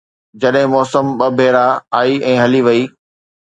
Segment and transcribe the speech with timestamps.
[0.41, 1.65] جڏهن موسم ٻه ڀيرا
[1.99, 2.81] آئي ۽ هلي وئي